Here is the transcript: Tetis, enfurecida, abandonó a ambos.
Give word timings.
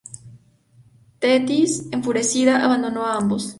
Tetis, 1.19 1.85
enfurecida, 1.91 2.59
abandonó 2.63 3.05
a 3.05 3.15
ambos. 3.17 3.49